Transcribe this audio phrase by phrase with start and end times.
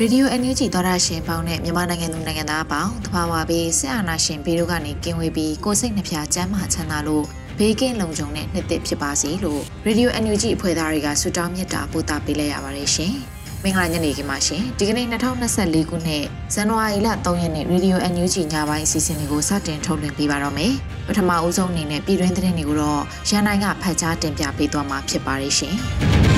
[0.00, 7.24] ရေဒီယို NUG သောရရှင်ပေါင်းနဲ့မြန်မာနိုင်ငံသူနိုင်ငံသားပေါင်းတဘာဝပြီးစစ်အာဏာရှင်ပြည်တို့ကနေကင်းဝေးပြီးကိုစိတ်နှဖျားစမ်းမချမ်းသာလို့
[7.58, 13.12] ဘေးကင်းလုံခြုံတဲ့နှစ်သက်ဖြစ်ပါစေလို့ရေဒီယို NUG အဖွဲ့သားတွေကဆုတောင်းမြတ်တာပို့တာပေးလိုက်ရပါတယ်ရှင်။
[13.62, 20.72] မင်္ဂလာညနေခင်းပါရှင်။ဒီကနေ့2024ခုနှစ်ဇန်နဝါရီလ3ရက်နေ့ရေဒီယို NUG ညပိုင်းအစီအစဉ်လေးကိုစတင်ထုတ်လွှင့်ပေးပါတော့မယ်။
[21.06, 25.76] ပထမအဦးဆုံးအနေနဲ့ပြည်တွင်းသတင်းတွေကိုတော့ရန်နိုင်ကဖတ်ကြားတင်ပြပေးသွားမှာဖြစ်ပါတယ်ရှင်။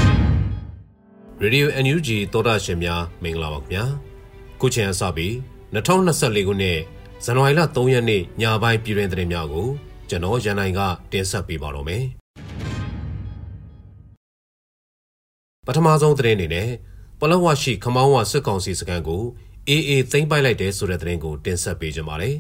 [1.42, 3.84] ရေဒီယို NUG သောတာရှင်များမင်္ဂလာပါခင်ဗျာ
[4.61, 5.33] ခုချိန်အစပြီး
[5.75, 6.78] 2024ခုနှစ်
[7.25, 9.69] ဇန်နဝါရီလ3ရက်နေ့ညပိုင်းပြည်တွင်သတင်းများကို
[10.09, 10.81] ကျွန်တော်ရန်နိုင်က
[11.12, 12.05] တင်ဆက်ပေးပါတော့မယ်
[15.66, 16.70] ပထမဆုံးသတင်းအနေနဲ့
[17.20, 19.22] ပလောဝရှိခမောင်းဝစစ်ကောင်စီစခန်းကို
[19.69, 22.36] AA သိမ်းပိုက်လိုက်တဲ့ဆိုတဲ့သတင်းကိုတင်ဆက်ပေးကြပါမယ်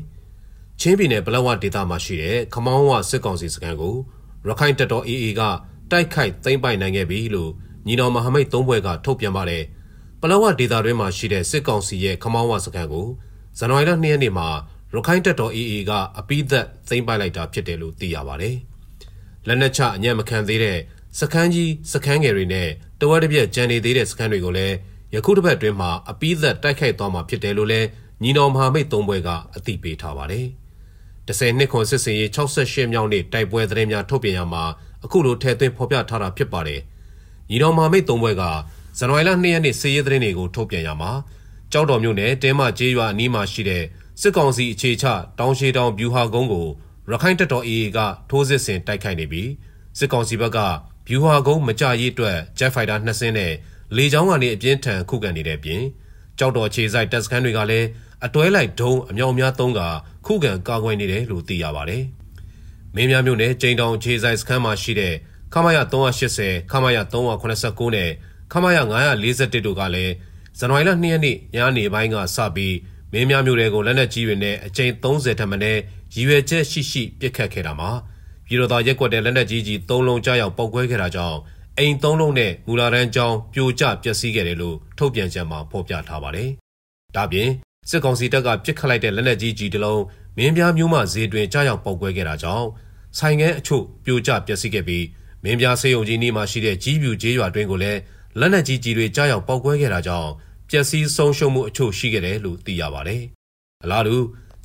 [0.80, 3.96] ချင်းပြည်နယ်ပလောဝဒေသမှာရှိတဲ့ခမောင်းဝစစ်ကောင်စီစခန်းကို
[4.46, 5.42] ရခိုင်တပ်တော် AA က
[5.90, 7.52] တိုက်ခိုက်သိမ်းပိုက်နိုင်ခဲ့ပြီလို့
[7.88, 9.64] ညီတော်မဟာမိတ်သုံးဘွဲကထုတ်ပြန်ပါတယ်။
[10.20, 13.06] ပလောဝဒေတာတွင်းမှာရှိတဲ့စစ်ကောင်စီရဲ့ခမောင်းဝစခန်းကို
[13.58, 14.48] ဇန်နဝါရီလ2ရက်နေ့မှာ
[14.94, 18.56] ရခိုင်တပ်တော် AA ကအပိသက်သိမ်းပိုက်လိုက်တာဖြစ်တယ်လို့သိရပါတယ်။
[19.46, 20.78] လက်နက်ချအညံ့မခံသေးတဲ့
[21.20, 22.68] စခန်းကြီးစခန်းငယ်တွေနဲ့
[23.00, 24.76] တဝက်တစ်ပြက်ကြံနေသေးတဲ့စခန်းတွေကိုလည်း
[25.14, 27.88] ယခုတစ်ပတ်အတွင်းမှာအပိသက်တိုက်ခိုက်သွားမှာဖြစ်တယ်လို့လည်း
[28.22, 30.46] ညီတော်မဟာမိတ်သုံးဘွဲကအသိပေးထားပါတယ်။
[31.28, 34.64] 10နှစ်ခွန်စစ်စင်ရေး68မြောက်နေ့တိုက်ပွဲသတင်းများထုတ်ပြန်ရမှာ
[35.04, 36.80] အခုလိုထည့်သွင်းဖော်ပြထားတာဖြစ်ပါတယ်။
[37.50, 38.42] ညီတော်မာမိတ်သုံးဘွဲက
[38.98, 41.10] ဇန်နဝါရီလ2ရက်နေ့စေရေးသတင်းတွေကိုထုတ်ပြန်ရမှာ
[41.72, 43.84] ကြောက်တော်မြို့နယ်တဲမကျေးရွာအနီးမှာရှိတဲ့
[44.20, 45.06] စစ်ကောင်စီအခြေချ
[45.38, 46.66] တောင်ရှိတောင်ဗျူဟာကုန်းကို
[47.10, 47.98] ရခိုင်တပ်တော် AA က
[48.30, 49.50] ထိုးစစ်ဆင်တိုက်ခိုက်နေပြီး
[49.98, 50.58] စစ်ကောင်စီဘက်က
[51.08, 53.52] ဗျူဟာကုန်းမကြရေးအတွက် Jet Fighter 2စင်းနဲ့
[53.96, 55.82] လေကြောင်းကနေအပြင်းထန်ခုခံနေတဲ့အပြင်
[56.38, 57.86] ကြောက်တော်ခြေဆိုင်တပ်စခန်းတွေကလည်း
[58.24, 59.80] အတွဲလိုက်ဒုံအမြောက်များသုံးက
[60.26, 62.04] ခုခံကာကွယ်နေတယ်လို့သိရပါတယ်။
[62.94, 65.14] မင်းများမြို့နယ်ကျိန်တောင်ခြေဆိုင်စခန်းမှာရှိတဲ့
[65.54, 68.10] ခမရ380ခမရ389နဲ့
[68.52, 68.78] ခမရ
[69.22, 70.12] 941တို့ကလည်း
[70.58, 72.76] ဇန်နဝါရီလ2ရက်နေ့ညနေပိုင်းကစပြီး
[73.12, 75.76] မင်းများမျိုးတွေကိုလက်နက်ကြီးတွေနဲ့အကြိမ်30ထပ်မံနဲ့
[76.14, 77.90] ရည်ရွယ်ချက်ရှိရှိပစ်ခတ်ခဲ့တာမှာ
[78.46, 81.38] ပြည်တော်သားရက်ွက်တဲ့လက်နက်ကြီးကြီး၃လုံးကြားရောက်ပောက်ကွဲခဲ့တာကြောင့်
[81.78, 86.48] အိမ်၃လုံးနဲ့မူလာရန်ကျောင်းပြိုကျပျက်စီးခဲ့တယ်လို့ထုတ်ပြန်ချက်မှာဖော်ပြထားပါတယ်။
[87.16, 87.48] ဒါပြင်
[87.88, 90.02] စစ်ကောင်စီတပ်ကပစ်ခတ်လိုက်တဲ့လက်နက်ကြီးကြီးတစ်လုံး
[90.36, 92.66] မင်းပြားမျိုးမှဈေးတွင်ကြားရောက်ပောက်ကွဲခဲ့တာကြောင့်
[93.18, 95.04] ဆိုင်ငန်းအချို့ပြိုကျပျက်စီးခဲ့ပြီး
[95.44, 98.00] မင်းပြားစေယုံကြီးနီးမှာရှိတဲ့ကြီးပြူကျေးရွာတွင်းကိုလည်း
[98.38, 100.30] လက်နက်ကြီးကြီးတွေကြားရောက်ပောက်ကွဲခဲ့တာကြောင့်
[100.70, 103.22] ပျက်စီးဆုံးရှုံးမှုအချို့ရှိခဲ့တယ်လို့သိရပါတယ်။
[103.84, 104.16] အလားတူ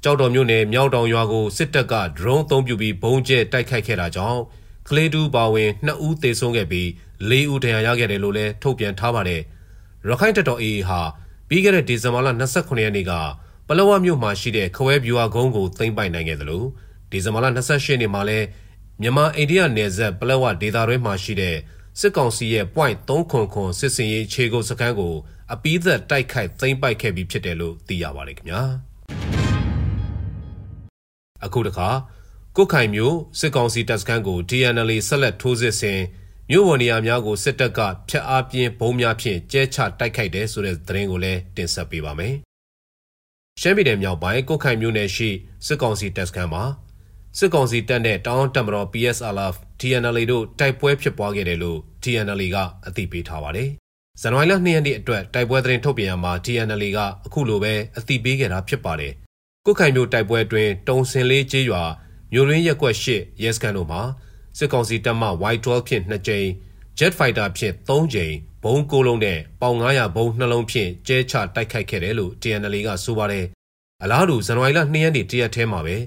[0.03, 4.41] ကြောက်တော်မြို့နယ်မြောက်တောင်ရွာကိုစစ်တပ်ကဒရုန်းအသုံးပြုပြီးဘုံကျဲတိုက်ခိုက်ခဲ့တာကြောင့်
[4.89, 6.87] ကလေးတူပါဝင်2ဦးသေဆုံးခဲ့ပြီး
[7.29, 9.41] 4ဦးဒဏ်ရာရခဲ့တယ်လို့လည်းထုတ်ပြန်ထားပါတယ်။
[10.07, 11.01] ရခိုင်တပ်တော် AA ဟာ
[11.47, 13.11] ပြီးခဲ့တဲ့ဒီဇင်ဘာလ29ရက်နေ့က
[13.67, 16.67] ပလောဝမြို့မှာရှိတဲ့ခွဲဗျူဟာကုန်းကိုသိမ်းပိုက်နိုင်ခဲ့တယ်လို့
[17.11, 18.45] ဒီဇင်ဘာလ28ရက်နေ့မှာလည်း
[19.01, 21.57] မြန်မာအိန္ဒိယနယ်စပ်ပလက်ဝဒေသတွင်းမှာရှိတဲ့
[21.99, 25.13] စစ်ကောင်စီရဲ့ point 300စစ်စင်ရေးခြေကုပ်စခန်းကို
[25.53, 28.61] အပီးသက်တိုက်ခိုက်သိမ်းပိုက်ခဲ့ပြီးဖြစ်တယ်လို့သိရပါတယ်ခင်ဗျာ
[31.45, 31.89] အခုတခါ
[32.57, 35.99] ကုတ်ခိုင်မျိုးစစ်ကောင်စီတပ်စခန်းကို TNL ဆက်လက်ထိုးစစ်ဆင်
[36.49, 37.79] မြို့ဝန်နေရာများကိုစစ်တပ်က
[38.09, 42.35] ဖျက်အားပြင်းဘုံများဖြင့်ကျဲချတိုက်ခိုက်တယ်ဆိုတဲ့သတင်းကိုလည်းတင်ဆက်ပေးပါမယ်
[43.61, 45.29] ရှမ်းပြည်နယ်မြောက်ပိုင်းကုတ်ခိုင်မြို့နယ်ရှိ
[45.65, 46.63] စစ်ကောင်စီတပ်စခန်းမှာ
[47.37, 52.57] စစ်ကောင်စီတပ်နဲ့တောင်းတမတော် PSLF TNL တို့တိုက်ပွဲဖြစ်ပွားခဲ့တယ်လို့ TNL က
[52.87, 53.69] အသိပေးထားပါတယ်။
[54.21, 59.13] ဇန်နဝါရီလ2ရက်နေ့အတွက်တိုက်ပွဲသတင်းထုတ်ပြန်ရမှာ TNL ကအခုလိုပဲအသိပေးခဲ့တာဖြစ်ပါတယ်။
[59.65, 61.83] ကုတ်ခိုင်မျိုးတိုက်ပွဲအတွင်းတုံစင်လေးကျေးရွာ
[62.31, 63.05] မြို့ရင်းရက်ကွက်၈
[63.43, 64.01] ရဲစခန်းတို့မှာ
[64.57, 66.47] စစ်ကောင်စီတပ်မှ Y12 ဖြင့်2ကြိမ်
[66.99, 68.33] Jet Fighter ဖြင့်3ကြိမ်
[68.63, 73.45] ဘုံ9လုံးနဲ့ပေါင်900ဘုံနှလုံးဖြင့်ကျဲချတိုက်ခိုက်ခဲ့တယ်လို့ TNL ကဆိုပါတယ်။
[74.03, 75.97] အလားတူဇန်နဝါရီလ2ရက်နေ့တရက်ထဲမှာပဲ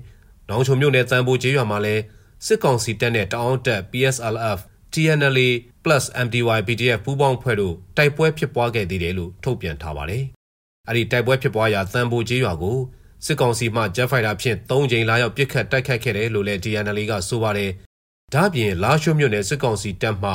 [0.49, 2.03] နောင်ချုံမြို့နယ်တန်ဖိုးကျေးရွာမှာလည်း
[2.47, 4.59] စစ်ကောင်စီတပ်နဲ့တအောင်းတပ် PSLF
[4.93, 5.49] TNLA
[5.85, 10.25] plus MDY PDF ပူးပေါင်းဖွဲ့တို့တိုက်ပွဲဖြစ်ပွားခဲ့သေးတယ်လို့ထုတ်ပြန်ထားပါတယ်။
[10.89, 12.79] အဲ့ဒီတိုက်ပွဲဖြစ်ပွားရာတန်ဖိုကျေးရွာကို
[13.27, 17.71] စစ်ကောင်စီမှဂျက်ဖိုက်တာဖြင့်၃ကြိမ်လာရောက်ပစ်ခတ်တိုက်ခိုက်ခဲ့တယ်လို့လည်း DNL ကဆိုပါတယ်။
[18.35, 20.33] ဒါ့ပြင်လာရှိုးမြို့နယ်စစ်ကောင်စီတပ်မှ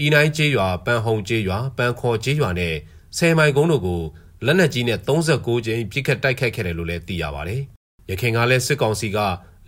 [0.00, 2.74] အီနိုင်ကျေးရွာပန်ဟုံကျေးရွာပန်ခေါ်ကျေးရွာနဲ့
[3.18, 4.02] ဆယ်မိုင်ကုန်းတို့ကို
[4.46, 7.62] လက်နက်ကြီးနဲ့39ကြိမ်ပစ်ခတ်တိုက်ခိုက်ခဲ့တယ်လို့လည်းသိရပါတယ်။
[8.10, 9.18] ရခိုင်ကလည်းစစ်ကောင်စီက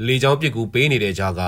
[0.07, 1.41] လေကြောင်းပစ်ကူပေးနေတဲ့ကြားက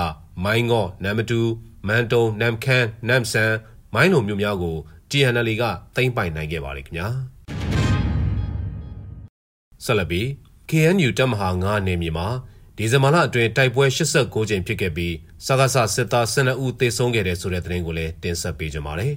[0.43, 1.41] မိုင်းငေါ့နမ်မတူ
[1.87, 3.53] မန်တုံနမ်ခမ်းနမ်ဆန်
[3.93, 4.75] မိုင်းလိုမျိုးများကို
[5.09, 5.63] TNL က
[5.95, 7.07] သိမ်းပိုင်နိုင်ခဲ့ပါတယ်ခင်ဗျာ
[9.83, 10.27] ဆက်လက်ပြီး
[10.69, 12.27] KNU တပ်မဟာ9နယ်မြေမှာ
[12.77, 15.13] ဒီဇင်ဘာလအတွင်းတိုက်ပွဲ89ကြိမ်ဖြစ်ခဲ့ပြီး
[15.45, 19.13] စကားဆစစ်သား12ဦးသေဆုံးခဲ့တဲ့ဆိုတဲ့သတင်းကိုလည်းတင်ဆက်ပေးကြပါမယ်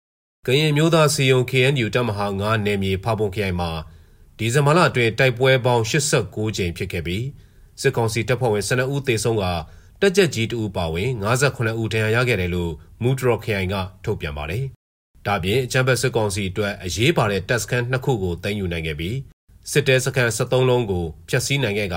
[0.46, 3.70] ။ကရင်မျိုးသားစီယုံ KNU တပ်မဟာ9နယ်မြေဖာပုံခရိုင်မှာ
[4.38, 7.24] ဒီဇင်ဘာလအတွင်းတိုက်ပွဲပေါင်း89ကြိမ်ဖြစ်ခဲ့ပြီး
[7.80, 9.44] စစ်ကောင်စီတပ်ဖွဲ့ဝင်12ဦးသေဆုံးက
[10.00, 12.72] တက်ကြက်ကြီးတူပါဝင်58ဦးဒဏ်ရာရခဲ့တယ်လို့
[13.02, 13.74] မူဒရော့ခရိုင်က
[14.04, 14.64] ထုတ်ပြန်ပါတယ်။
[15.26, 19.16] ဒါပြင်ချမ်ဘတ်စစ်ကောင်စီအတွက်အရေးပါတဲ့တပ်စခန်းနှစ်ခုကိုတင်ယူနိုင်ခဲ့ပြီး
[19.70, 21.96] စစ်တဲစခန်း73လုံးကိုဖျက်ဆီးနိုင်ခဲ့က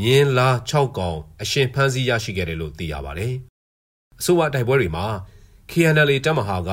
[0.00, 3.34] မြင်းလား6កောင်အရှင်ဖမ်းဆီးရရှိခဲ့တယ်လို့သိရပါတယ်။
[4.20, 5.06] အဆိုပါတိုက်ပွဲတွေမှာ
[5.70, 6.70] KNL တပ်မဟာက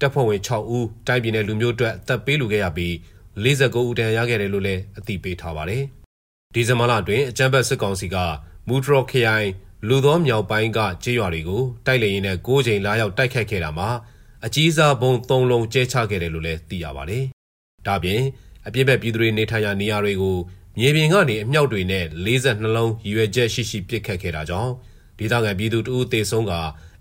[0.00, 2.92] တပ်ဖွဲ့ဝင်6ဦးတိုင်းပြည်နယ်လူမျိုးအတွက်အသက်ပေးလူခဲ့ရပြီး
[3.44, 5.84] 49ဦးတန်ရခဲ့တယ်လို့လည်းအသိပေးထားပါတယ်။
[6.54, 8.16] ဒီဇင်ဘာလအတွင်း အကြမ်းဖက်စစ်ကောင်စီက
[8.68, 9.48] မူထရော့ခရိုင်
[9.88, 13.88] လူသောမြောက်ပိုင်းက ကျေးရွာတွေကို တိုက်လေရင်နဲ့9ချိန်လာရောက်တိုက်ခိုက်ခဲ့တာမှာ
[14.46, 17.24] အကြီးစားဘုံ3လုံးကျဲချခဲ့တယ်လို့လည်း သိရပါတယ်။
[17.86, 18.22] ဒါပြင်
[18.66, 20.36] အပြစ်မဲ့ပြည်သူတွေ နေထိုင်ရာ နေရာတွေကို
[20.78, 24.72] မြေပြင်ကနေ အမြောက်တွေနဲ့42လုံး ရည်ရွယ်ချက်ရှိရှိ ပစ်ခတ်ခဲ့တာကြောင့်
[25.18, 26.52] ဒေသခံပြည်သူတဦး သေဆုံးက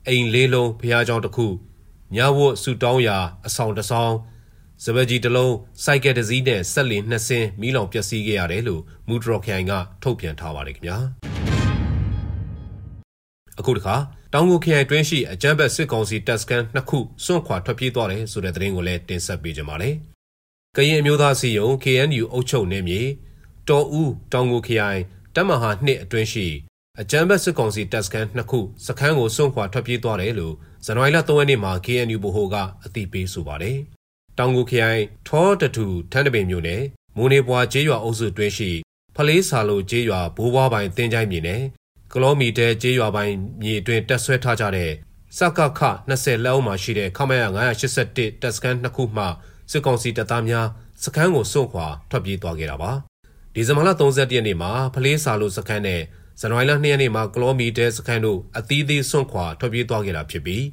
[0.08, 1.48] အိမ်လေးလုံးဖျားကြောင်တစ်ခု
[2.16, 3.18] ညဝတ်ဆူတောင်းရာ
[3.48, 4.14] အဆောင်တစ်ဆောင်
[4.84, 10.98] စပကြီးတစ်လုံးစိုက်ကယ်တစ်စီးနဲ့ဆက်လီနှစ်စင်းမီးလောင်ပျက်စီးခဲ့ရတယ်လို့မူဒရော့ခိုင်ကထုတ်ပြန်ထားပါတယ်ခင်ဗျာ
[13.60, 13.96] အခုတခါ
[14.34, 19.96] တောင်ကိုခရိုင်တွင်းရှိအကြမ်းဖက်စစ်ကောင်စီတပ်စခန်းနှစ်ခုစွန့်ခွာထွက်ပြေးသွားတယ်ဆိုတဲ့သတင်းကိုလည်းတင်ဆက်ပေးကြပါမယ်။
[20.76, 23.02] ကရင်အမျိုးသားစီယုံ KNU အုပ်ချုပ်နေမြေ
[23.70, 25.02] တော်ဦးတောင်ကိုခရိုင်
[25.36, 26.48] တပ်မဟာနှစ်အတွင်းရှိ
[27.02, 33.80] အကြမ်းဖက်စစ်ကောင်စီတပ်စခန်းနှစ်ခုစခန်းကိုစွန့်ခွာထွက်ပြေးသွားတယ်လို့ဇန်နဝါရီလ3ရက်နေ့မှာ KNU ဗဟိုကအသိပေးဆိုပါတယ်။
[34.38, 36.84] တောင်ကိုခရိုင်ထောတထူထန်းတပင်မြို့နယ်
[37.18, 38.72] မူနေပွားကျေးရွာအုပ်စုတွင်းရှိ
[39.16, 41.62] ဖလေးစာလိုကျေးရွာဘိုးဘွားပိုင်တင်းချိုင်းမြေနယ်
[42.14, 44.92] ကလောမီတဲကျေးရွာပိုင်းမြေအတွင်းတက်ဆွဲထားကြတဲ့
[45.38, 47.44] စကခ20လောက်မှရှိတဲ့ခမရ
[47.94, 49.26] 981တပ်စခန်းနှစ်ခုမှ
[49.72, 50.68] စစ်ကောင်စီတပ်သားများ
[51.04, 52.92] စခန်းကိုစွန့်ခွာထွက်ပြေးသွားခဲ့တာပါ
[53.54, 56.02] ဒီဇင်ဘာလ31ရက်နေ့မှာဖလေးစာလိုစခန်းနဲ့
[56.40, 60.64] ဇန်နဝါရီလ2ရက်နေ့မှာကလောမီတဲစခန်းတို့အသီးသီးစွန့်ခွာထွက်ပြေးသွားခဲ့တာဖြစ်ပြီး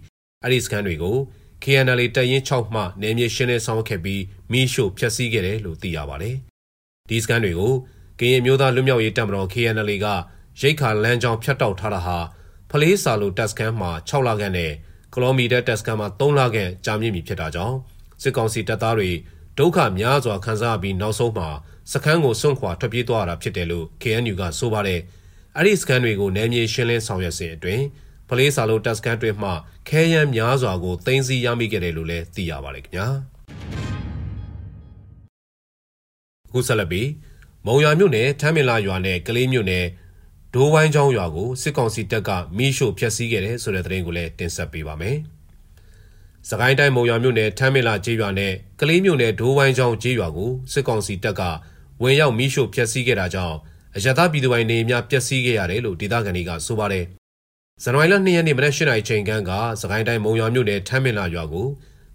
[0.42, 1.16] အဲ့ဒီစခန်းတွေကို
[1.62, 4.22] KNL တပ်ရင်း6မှနယ်မြေရှင်းလင်းဆောင်ခဲ့ပြီး
[4.52, 6.36] မီးရှို့ဖျက်ဆီးခဲ့တယ်လို့သိရပါတယ်
[7.10, 7.72] ဒီစခန်းတွေကို
[8.20, 10.06] ကရင်မျိုးသားလူမျိုးရေးတပ်မတော် KNL က
[10.60, 12.18] ရိတ်ခါလမ်းကြောင်းဖြတ်တောက်ထားတာဟာ
[12.70, 14.72] ဖလေးစာလိုတက်စကန်မှာ6လခန့်နဲ့
[15.14, 17.76] ကလိုမီတာတက်စကန်မှာ3လခန့်ကြာမြင့်ပြီဖြစ်တာကြောင့်
[18.22, 19.10] စစ်ကောင်စီတပ်သားတွေ
[19.58, 21.48] ဒုက္ခများစွာခံစားပြီးနောက်ဆုံးမှာ
[21.92, 25.00] စခန်းကိုစွန့်ခွာထွက်ပြေးသွားတာဖြစ်တယ်လို့ KNU ကဆိုပါတယ်။
[25.56, 27.84] အဲ့ဒီစခန်းတွေကိုနယ်မြေရှင်းလင်းဆောင်ရွက်စဉ်အတွင်း
[28.28, 29.50] ဖလေးစာလိုတက်စကန်တွေမှ
[29.88, 33.06] ခဲယမ်းများစွာကိုတင်စီရမိခဲ့တယ်လို့လည်းသိရပါတယ်ခင်ဗျာ။
[36.52, 37.08] ခုဆက်လက်ပြီး
[37.66, 39.86] မုံရွာမြို့နယ်ထမ်းမင်လာရွာနဲ့ကလေးမြို့နယ်
[40.54, 45.16] ဒိုးဝိုင်းချောင်းရွာကိုစစ်ကောင်စီတပ်ကမီးရှို့ဖျက်ဆီးခဲ့တယ်ဆိုတဲ့သတင်းကိုလည်းတင်ဆက်ပေးပါမယ်။
[46.48, 51.42] စကိုင်းတိုင်းမုံရွာမြို့နယ်ထမ်းမင်လာကျေးရွာနဲ့ကလေးမြို့နယ်ဒိုးဝိုင်းချောင်းကျေးရွာကိုစစ်ကောင်စီတပ်က
[52.02, 53.56] ဝင်ရောက်မီးရှို့ဖျက်ဆီးခဲ့တာကြောင့်
[53.96, 57.06] အရသာပြည်သူပိုင်းနေများပျက်စီးခဲ့ရတယ်လို့ဒေသခံတွေကဆိုပါတယ်။
[57.82, 59.50] ဇန်နဝါရီလ2ရက်နေ့မနက်၈နာရီချိန်ခန့်က
[59.80, 61.68] စကိုင်းတိုင်းမုံရွာမြို့နယ်ထမ်းမင်လာရွာကို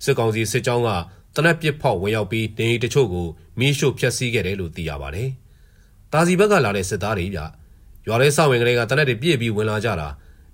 [0.04, 0.90] စစ်ကောင်စီစစ်ကြောင်းက
[1.36, 3.28] တနက်ပစ်ဖောက်ဝင်ရောက်ပြီးနေအိမ်တချို့ကို
[3.60, 5.30] မီးရှို့ဖျက်ဆီးခဲ့တယ်လို့သိရပါတယ်။
[6.14, 7.40] တာစီဘက်ကလာတဲ့စစ်သားတွေပြ
[8.08, 10.08] ရွာထဲစဝင်ကလေးကတနက်တွေပြည့်ပြီးဝင်လာကြတာ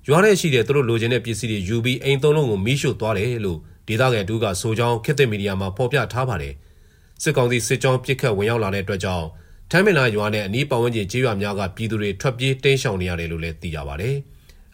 [0.07, 6.53] ရွာထဲရှိတဲ့သူတို့လိုချင်တဲ့ပစ္စည်းတွေယူပြီးအိမ်သုံးလုံးကိုမီးရှို့သွားတယ်လို့ဒေသခံတူကဆိုကြောင်းခေတ်သစ်မီဒီယာမှာဖော်ပြထားပါတယ်
[7.23, 9.25] စစ်ကောင်စီစစ်ကြောင်းပြစ်ခတ်ဝင်ရောက်လာတဲ့အတွက်ကြောင့်
[9.71, 14.15] ထမ်းမင်လာရွာနဲ့အနီးပတ်ဝန်းကျင်ကျေးရွာများကပြည်သူတွေထွက်ပြေးတိမ်းရှောင်နေရတယ်လို့လည်းသိရပါတယ်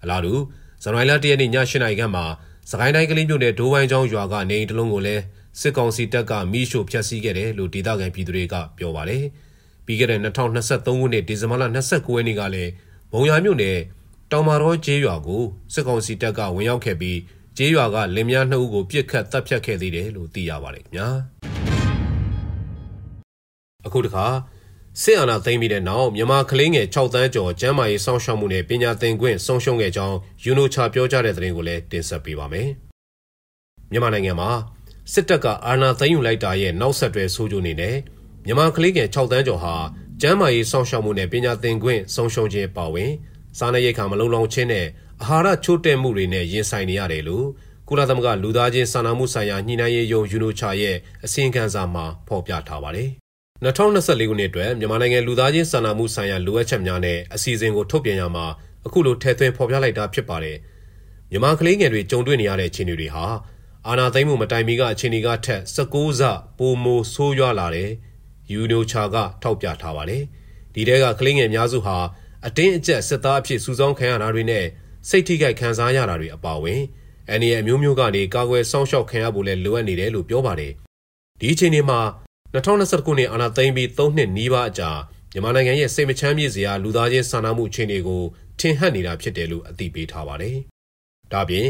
[0.03, 0.33] အလားတူ
[0.83, 2.25] ဇန်နဝါရီလ၁ရက်နေ့ည၈နာရီခန့်မှာ
[2.71, 5.23] စကိုင်းတိုင်းကလေးမြို့နယ်ဒိုးဝိုင်းချောင်းရွာကနေအိမ်တလုံးကိုလည်း
[5.59, 9.23] စစ်ကောင်စီတပ်ကမီးရှို့ဖျက်ဆီးခဲ့တယ်လို့ဒေသခံပြည်သူတွေကပြောပါတယ်
[9.85, 12.71] ပြီးခဲ့တဲ့2023ခုနှစ်ဒီဇင်ဘာလ29ရက်နေ့ကလည်း
[13.11, 13.77] မုံရွာမြို့နယ်
[14.31, 15.43] တောင်မာရောကျေးရွာကို
[15.73, 17.19] စစ်ကောင်စီတပ်ကဝင်ရောက်ခဲ့ပြီး
[17.57, 21.07] ကျေးရွာကလင်မယားနှစ်ဦးကိုပြစ်ခတ်တပ်ဖြတ်ခဲ့သေးတယ်လို့သိရပါတယ်ခင်ဗျာ
[23.85, 24.25] အခုတခါ
[24.99, 32.69] စစ်အာဏာသိမ်းပြီးတဲ့နောက်မြန်မာကလေးငယ်6တန်းကျော်ကျန်းမာရေးစောင့်ရှောက်မှုနဲ့ပညာသင်ခွင့်ဆုံးရှုံးခဲ့ကြောင်းယူနိုချာပြောကြားတဲ့သတင်းကိုလည်းတင်ဆက်ပေးပါမယ်
[33.91, 34.49] မြန်မာနိုင်ငံမှာ
[35.13, 37.95] စစ်တပ်ကအာဏာသိမ်းယူလိုက်တာရဲ့နောက်ဆက်တွဲဆိုးကျိုးအနေနဲ့
[38.45, 39.75] မြန်မာကလေးငယ်6တန်းကျော်ဟာ
[40.21, 43.11] ကျန်းမာရေးစောင့်ရှောက်မှုနဲ့ပညာသင်ခွင့်ဆုံးရှုံးခြင်းပါဝင်
[43.57, 44.87] စားနပ်ရိက္ခာမလုံလောက်ခြင်းနဲ့
[45.23, 47.47] အာဟာရချို့တဲ့မှုတွေနဲ့ရင်ဆိုင်နေရတယ်လို့
[47.89, 50.95] ကုလသမဂ္ဂလူသားချင်းစာနာမှုဆိုင်ရာညှိနှိုင်းရေးယုံယူနိုချာရဲ့
[51.25, 53.11] အစီရင်ခံစာမှာဖော်ပြထားပါတယ်။
[53.63, 58.45] 2024ခုနှစ်အတွက်မြန်မာနိုင်ငံလူသားချင်းစာနာမှုဆိုင်ရာလိုအပ်ချက်များနဲ့အစီအစဉ်ကိုထုတ်ပြန်ရမှာ
[58.85, 60.57] အခုလိုထည့်သွင်းဖော်ပြလိုက်တာဖြစ်ပါတယ်။
[61.31, 63.25] မြန်မာကလေးငယ်တွေကြုံတွေ့နေရတဲ့အခြေအနေတွေဟာ
[63.87, 66.21] အာဏာသိမ်းမှုမတိုင်မီကအခြေအနေကထက်16ဆ
[66.57, 67.89] ပိုမိုဆိုးရွားလာတယ်။
[68.51, 70.23] ယူနိုချာကထောက်ပြထားပါတယ်။
[70.73, 71.97] ဒီတဲကကလေးငယ်များစုဟာ
[72.45, 74.65] အတင်းအကျပ်စစ်သားအဖြစ်စုဆောင်းခံရတာတွေနဲ့
[75.09, 76.81] စိတ်ထိခိုက်ခံစားရတာတွေအပါအဝင်
[77.29, 80.71] အန်ဒီရဲ့မျိုးမျိုးကနေကာကွယ်စောင့်ရှောက်ခံရဖို့လည်းလိုအပ်နေတယ်လို့ပြောပါတယ်။
[81.39, 81.99] ဒီအချိန်ဒီမှာ
[82.53, 84.91] 2020ခုနှစ်အာဏာသိမ်းပြီး3နှစ်နီးပါးအကြာ
[85.33, 88.23] မြန်မာနိုင်ငံရဲ့စိတ်မချမ်းမြေ့စရာလူသားချင်းစာနာမှုအခြေအနေကို
[88.59, 90.55] ထင်ဟပ်နေတာဖြစ်တယ်လို့အသိပေးထားပါတယ်။
[91.33, 91.67] ဒါပြင်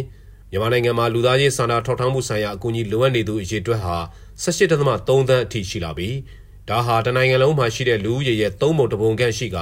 [0.51, 3.97] မြန်မာနိုင်ငံမှာလူသားချင်းစာနာထောက်ထားမှုဆိုင်ရာအကူအညီလိုအပ်နေသူအရေအတွက်ဟာ
[4.43, 6.15] 18.3သန်းအထိရှိလာပြီး
[6.69, 9.57] ဒါဟာတနိုင်ငံလုံးမှာရှိတဲ့လူဦးရေရဲ့3ပုံတပုံခန့်ရှိက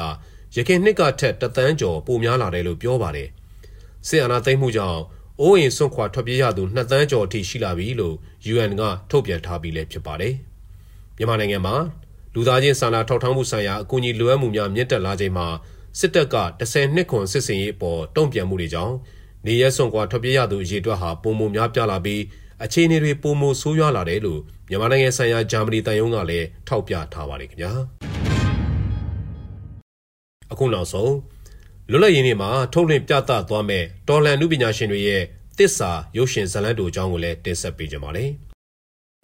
[0.56, 3.30] ရခင်နှစ်ကထက်တသန်းကျော်ပိုများလာတယ်လို့ပြောပါတယ်။
[4.08, 5.02] စစ်အာဏာသိမ်းမှုကြောင့်
[5.42, 8.16] အိုးအိမ်ဆွန့်ခွာထွက်ပြေးရသူ2သန်းကျော်အထိရှိလာပြီလို့
[8.54, 10.36] UN ကထုတ်ပြန်ထားပြီးလည်းဖြစ်ပါတယ်။
[11.20, 11.76] မြန်မာနိုင်ငံမှာ
[12.34, 15.48] လူသားချင်းစာနာထောက်ထားမှုဆိုင်ရာအကူအညီလိုအပ်မှုများမြင့်တက်လာချိန်မှာ
[16.00, 18.96] စစ်တပ်က10နှစ်ခွန်စစ်စင်ရေးအပေါ်တုံ့ပြန်မှုတွေကြောင့်
[19.46, 22.22] နေရဲဆွန့်ခွာထွက်ပြေးရသူအရေအတွက်ဟာပုံမများပြားလာပြီး
[22.64, 27.72] အခြေအနေတွေပုံမဆိုးရွားလာတယ်လို့မြန်မာနိုင်ငံဆိုင်ရာဂျာမနီတန်ယုံကလည်းထောက်ပြထားပါတယ်ခင်ဗျာ
[30.52, 31.14] အခုနောက်ဆုံး
[31.92, 35.24] လွတ်လပ်ရေးနေ့မှာထုတ်လွှင့်ပြသသွားမဲ့တော်လန်နုပညာရှင်တွေရဲ့
[35.58, 38.32] တစ္ဆာရုပ်ရှင်ဇာတ်လမ်းတို့အကြောင်းကိုလည်းတင်ဆက်ပေးကြပါမယ်။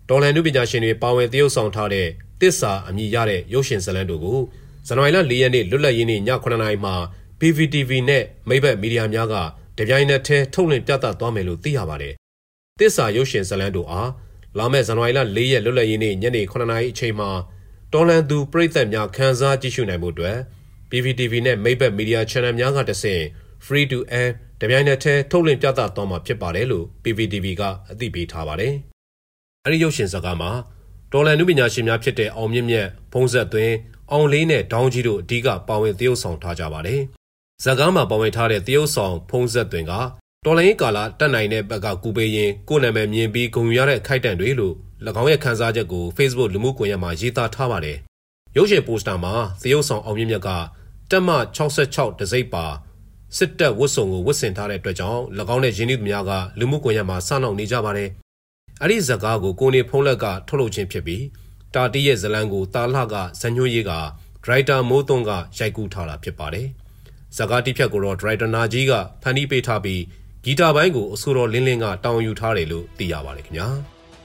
[0.09, 2.07] တော်လန်နုပညာရှင်တွေပါဝင်သရုပ်ဆောင်ထားတဲ့
[2.41, 4.39] တစ္ဆာအမည်ရတဲ့ရုပ်ရှင်ဇာတ်လမ်းတို့ကို
[4.87, 6.95] ဇန်နဝါရီလ၄ရက်နေ့လွတ်လပ်ရေးနေ့ည9:00နာရီမှာ
[7.39, 9.35] PVTV နဲ့မိဘမီဒီယာများက
[9.77, 12.13] တပြိုင်နက်တည်းထုတ်လွှင့်ပြသသွားမယ်လို့သိရပါတယ်။
[12.79, 14.09] တစ္ဆာရုပ်ရှင်ဇာတ်လမ်းတို့အား
[14.57, 17.29] လာမယ့်ဇန်နဝါရီလ၄ရက်လွတ်လပ်ရေးနေ့ညနေ9:00နာရီအချိန်မှာ
[17.93, 20.37] တော်လန်သူပြည်သက်များခန်းစားကြည့်ရှုနိုင်မှုအတွက်
[20.89, 23.23] PVTV နဲ့ Maybet Media Channel များကတဆင့်
[23.65, 24.29] free to air
[24.61, 28.75] တပြိုင်နက်တည်းထုတ်လွှင့်ပြသသွားမှာဖြစ်ပါတယ်လို့ PVTV ကအသိပေးထားပါတယ်။
[29.65, 30.51] အဲဒီရုပ်ရှင်ဇာတ်ကားမှာ
[31.11, 33.73] တော်လန်နုပညာရှင်များဖြစ်တဲ့အောင်မြင့်မြတ်၊ဖုံးဆက်သွင်း၊
[34.11, 37.01] အောင်လေးနဲ့ဒေါင်းကြီးတို့အဓိကပါဝင်သရုပ်ဆောင်ထားကြပါတယ်။
[37.63, 39.93] ဇာတ်ကားမှာပါဝင်ထားတဲ့သရုပ်ဆောင်ဖုံးဆက်သွင်းက
[40.45, 44.73] တော်လိုင်းကာလာတက်နိုင်တဲ့ဘက်ကကူပေးရင်ကိုယ်နာမည်မြင်ပြီးဂုံရတဲ့ခိုက်တန့်တွေလို့၎
[45.21, 47.97] င်းရဲ့ခန်းစားချက်ကို Facebook လူမှုကွန်ရက်မှာရေးသားထားပါတယ်။
[48.57, 50.49] ရုပ်ရှင်ပိုစတာမှာသရုပ်ဆောင်အောင်မြင့်မြတ်က
[51.11, 51.29] တက်မ
[51.75, 52.65] 66တစိမ့်ပါ
[53.37, 55.21] စစ်တပ်ဝတ်စုံကိုဝတ်ဆင်ထားတဲ့အတွက်ကြောင့်၎
[55.55, 58.11] င်းနဲ့ရင်းနှီးသူများကလူမှုကွန်ရက်မှာစနှောက်နေကြပါတယ်။
[58.81, 61.23] အဲ့ဒီဇကားကိုကိုနေဖုံးလက်ကထုတ်လုပ်ခြင်းဖြစ်ပြီး
[61.73, 63.91] တာတီရဲ့ဇလံကိုတာလှကဇညွှန်းရေးက
[64.43, 66.67] ဒရိုက်တာမိုးသွန်းကရိုက်ကူးထားတာဖြစ်ပါတယ်။
[67.37, 70.01] ဇကားတိဖြတ်ကိုတော့ဒရိုက်တာနာကြီးကဖန်တီးပေးထားပြီး
[70.43, 73.67] ဂီတာပိုင်းကိုအဆိုတော်လင်းလင်းကတောင်းယူထားတယ်လို့သိရပါတယ်ခင်ဗျာ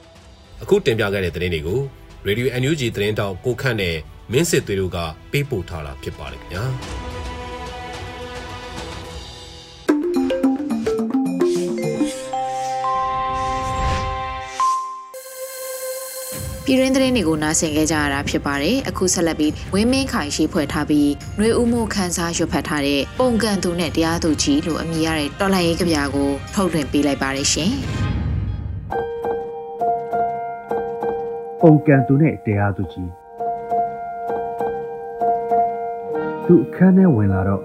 [0.61, 1.79] ။အခုတင်ပြခဲ့တဲ့သတင်းတွေကို
[2.27, 3.97] Radio NUG သတင်းတောက်ကိုခန့်နဲ့
[4.31, 4.97] မင်းစစ်သွေးတို့က
[5.31, 7.20] ပေးပို့ထားတာဖြစ်ပါတယ်ခင်ဗျာ
[16.71, 21.09] ပြည်ရင်းသတင်းတွေကိုနားဆင်ကြကြရတာဖြစ်ပါတယ်အခုဆက်လက်ပြီးဝင်းမင်းခိုင်ရှိဖွဲ့ထားပြီး
[21.39, 27.71] နှွေဦးမှုခန်းစားရွတ်ဖတ်ထားတဲ့ပုံကန်သူနဲ့တရားသူကြီးလို့အမည်ရတဲ့တော်လှန်ရေးကြပြာကိုထုတ်လွှင့်ပေးလိုက်ပါတယ်ရှင်
[31.61, 33.09] ပုံကန်သူနဲ့တရားသူကြီး
[36.45, 37.63] သူအခန်းထဲဝင်လာတော့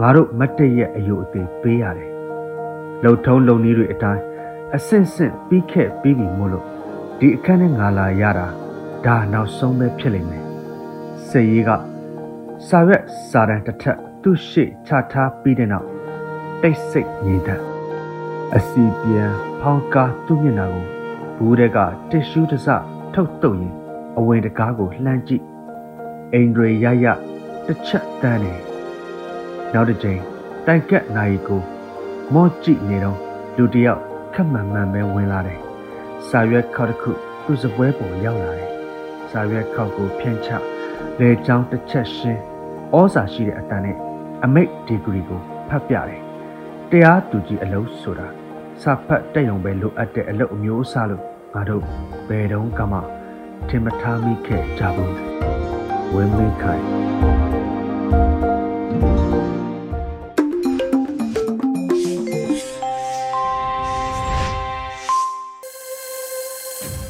[0.00, 2.10] ငါတို့မတ်တရဲ့အယုတ်အသေးပေးရတယ်။
[3.02, 4.22] လှုပ်ထုံးလုံနည်းတွေအတိုင်း
[4.76, 6.77] အဆင့်ဆင့်ပြီးခဲ့ပြီးပြီမို့လို့
[7.20, 8.46] ဒီအခန်းထဲငါလာရတာ
[9.04, 10.44] ဒါနောက်ဆုံးပဲဖြစ်လိမ့်မယ်။
[11.28, 11.70] စေရီက
[12.68, 15.88] စာရွက်စာတမ်းတစ်ထပ်သူ့ရှေ့ချထားပြီးတဲ့နောက်
[16.62, 17.62] တိတ်ဆိတ်ငြိမ်သက်
[18.54, 20.86] အစီပြန်ဖောင်းကားသူ့မျက်နှာကို
[21.36, 21.78] ဘူးတဲ့က
[22.10, 22.68] တစ်ရှူးတစ်စ
[23.14, 23.74] ထုတ်တုပ်ရင်
[24.18, 25.44] အဝင်တကားကိုလှမ်းကြည့်
[26.32, 27.06] အိန္ဒြေရရ
[27.66, 28.54] တစ်ချက်တန်းနေ
[29.72, 30.20] နောက်တစ်ချိန်
[30.66, 31.62] တိုင်ကက်နိုင်ကို
[32.34, 33.18] မော့ကြည့်နေတော့
[33.56, 34.00] လူတယောက်
[34.34, 35.67] ခက်မှန်မှန်ပဲဝင်လာတယ်
[36.26, 37.10] စာရွက်ခေါက်တစ်ခု
[37.44, 38.70] သူ့စပွဲပေါ်ရောက်လာတယ်
[39.30, 40.50] စာရွက်ခေါက်ကိုဖြန့်ချ
[41.20, 42.42] လေချောင်းတစ်ချက်ရှင်း
[42.96, 43.96] ဩစာရှိတဲ့အတန်နဲ့
[44.44, 46.22] အမိတ်ဒီဂရီကိုဖတ်ပြတယ်
[46.90, 48.28] တရားသူကြီးအလုပ်ဆိုတာ
[48.82, 51.22] စာဖတ်တက်ရုံပဲလိုအပ်တဲ့အလုပ်အမျိုးအစားလို့
[51.54, 51.84] ငါတို့
[52.28, 53.00] ဘယ်တုန်းကမှ
[53.68, 55.14] ထင်မထားမိခဲ့ကြဘူး
[56.14, 57.37] ဝင်းမင်းခိုင်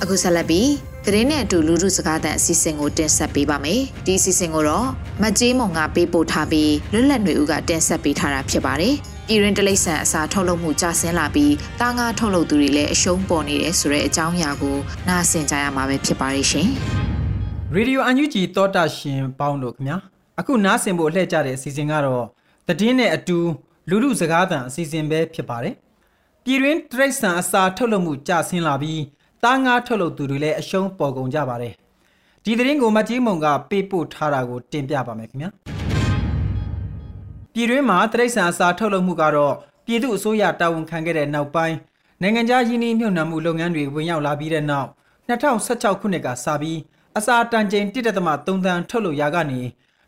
[0.08, 0.70] အခုဆက်လက်ပြီး
[1.06, 4.88] သတင်းနဲ့အတူလူထုစကားသံအစီအစဉ်ကိုတင်ဆက်ပေးပါမယ်ဒီအစီအစဉ်ကိုတော့
[5.22, 8.94] မကြေးမုံကပေးပို့ထားပြီးလွတ်လပ်နေဦးကတင်ဆက်ပေးထားတာဖြစ်ပါတယ်
[9.28, 14.76] ပြည်ရင်တလိษံအစာထုတ်လုပ်မှုကျဆင်းလာပြီးတာငါထုတ်လုပ်သူတွေလည်းအရှုံးပေါ်နေတယ်ဆိုတဲ့အကြောင်းအရာကို
[15.08, 16.68] နားဆင်ကြရမှာပဲဖြစ်ပါတယ်ရှင်
[17.74, 19.96] ရေဒီယိုအန်ယူဂျီတောတာရှင်ပေါင်းတို့ခင်ဗျာ
[20.40, 22.24] အခုနားဆင်ဖို့အလှည့်ကြတဲ့အစီအစဉ်ကတော့
[22.68, 23.38] သတင်းနဲ့အတူ
[23.88, 29.00] လူလူစကားသံအစီအစဉ်ပဲဖြစ်ပါတယ်ပပြည်တွင်းတရိတ်ဆန်အစာထုတ်လုပ်မှုကျဆင်းလာပြီး
[29.44, 31.74] သားငါးထုတ်လုပ်သူတွေလည်းအရှုံးပေါ်ကုန်ကြပါတယ်
[32.44, 35.50] ဒီသတင်းကိုမကြီးမုံကပေးပို့ထားတာကိုတင်ပြပါမယ်ခင်ဗျာ
[37.52, 39.54] ပြည်တွင်းမှာတရိတ်ဆန်အစာထုတ်လုပ်မှုကတော့
[39.86, 41.76] ပြည်သူအစိုးရတာဝန်ခံခဲ့တဲ့နောက်ပိုင်း
[42.22, 44.88] နိုင်ငံခြားယင်းနှိမ့်မြုပ်နှံမှုလုပ်ငန်းတွေဝင်ရောက်လာပြီးတဲ့နောက်
[45.28, 46.78] 2016ခုနှစ်ကစပြီး
[47.18, 49.60] အစာတန်ချိန်1.3တန်ထုတ်လုပ်ရာကနေ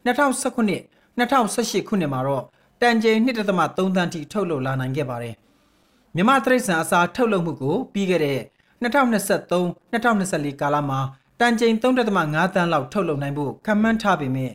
[0.06, 0.78] 2019
[1.18, 2.44] 2018ခုနှစ်မှာတော့
[2.80, 5.34] တန်ချိန်1.3တန်ထိထုတ်လုပ်လာနိုင်ခဲ့ပါတယ်။
[6.14, 8.40] မြမတရိတ်ဆန်အစာထုတ်လုပ်မှုကိုပြီးခဲ့တဲ့
[8.82, 11.00] 2023 2024ကာလမှာ
[11.40, 14.52] တန်ချိန်3.5တန်းလောက်ထုတ်လုပ်နိုင်ဖို့ခန့်မှန်းထားပေမဲ့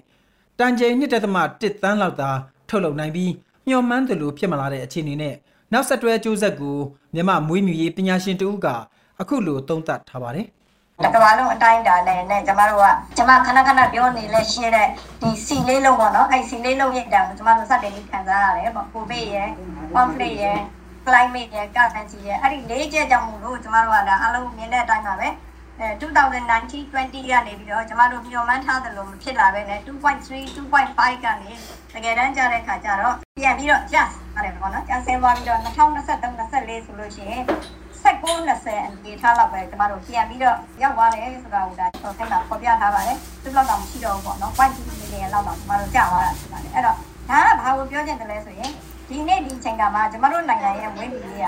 [0.60, 1.14] တန်ချိန်2.1
[1.84, 2.30] တန်းလောက်သာ
[2.70, 3.32] ထုတ်လုပ်နိုင်ပြီး
[3.68, 5.36] မျှော်မှန်းသလိုဖြစ်မလာတဲ့အခြေအနေနဲ့
[5.74, 6.78] နောက်ဆက်တွဲအကျိုးဆက်ကို
[7.16, 8.68] မြမမွေးမြူရေးပညာရှင်တဦးက
[9.22, 10.48] အခုလိုသုံးသပ်ထားပါတယ်။
[11.04, 14.88] တကဘာလုံးအတိုင်းတာနဲ့နဲ့ကျမတို့ကကျမခဏခဏပြောနေလဲရှင်းတဲ့
[15.22, 19.50] ဒီစီလေးလုံးပေါ့နော်အဲ့စီလေးလုံးရဲ့အတောင်ကျမတို့စတင်ပြီးခံစားရတယ်ပေါ့ကိုဗစ်ရဲ့
[19.96, 20.60] conflict ရဲ့
[21.06, 25.28] climate ရဲ့ currency ရဲ့အဲ့ဒီလေးချက်ကြောင့်မို့လို့ကျမတို့ကဒါအလုံးမြင်တဲ့အတိုင်းပါပဲ
[25.80, 31.52] အဲ2019 20ကနေပြီးတော့ကျမတို့မျှော်မှန်းထားသလိုမဖြစ်လာပဲနဲ့2.3 2.5ကနေ
[31.94, 35.68] တကယ်တမ်းကြတဲ့ခါကျတော့ပြန်ပြီးတော့ just ရတယ်ပေါ့နော်ကျန်ဆင်းသွားပြီးတော့2023
[36.40, 37.44] 24ဆိုလို့ရှိရင်
[38.04, 46.98] 19 20အနေထားလောက်ပဲကျမတို့ပြန်ပြီးတော့ရောက်သွားတယ်ဆိုတာကိုဒါကျွန်တော်သိတာပေါ်ပြထားပါတယ်သူ့လောက်တော့မရှိတော့ဘူးပေါ့နော်0.2 million လောက်တော့ကျမတို့ကြာသွားတာဖြစ်ပါတယ်အဲ့တော့
[47.30, 48.72] ဒါကဘာကိုပြောချင်တယ်လဲဆိုရင်
[49.10, 51.42] ဒီနေ့ဒီချိန်ကမှကျမတို့နိုင်ငံရဲ့ဝင်ပြီးလေး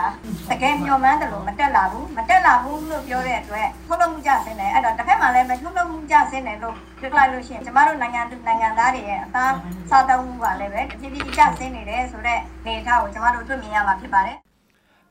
[0.50, 9.54] ကတကယ်မျှော်မှန်းတယ်လို့မတက်လာဘူးမတက်လာဘူးလို့ပြောတဲ့အတွက်ထုတ်လုပ်မှုကြဆင်းတယ်အဲ့တော့တစ်ဖက်မှာလည်းမထုတ်လုပ်မှုကြဆင်းတယ်လို့ပြောလိုက်လို့ရှိရင်ကျမတို့နိုင်ငံသူနိုင်ငံသားတွေရဲ့အသား
[9.90, 14.38] စားသုံးမှုကလည်းပဲတဖြည်းဖြည်းကြဆင်းနေတယ်ဆိုတော့နေထားကိုကျမတို့တွေ့မြင်ရမှာဖြစ်ပါတယ်